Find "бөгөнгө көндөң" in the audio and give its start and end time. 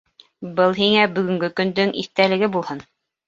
1.17-1.93